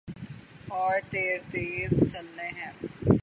[0.67, 2.71] اور تیر تیز چلنے ہیں۔